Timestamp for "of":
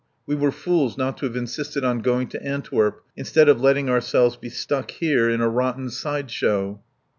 3.47-3.61